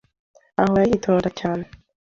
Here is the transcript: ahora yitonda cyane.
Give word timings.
ahora 0.61 0.89
yitonda 0.89 1.29
cyane. 1.39 1.63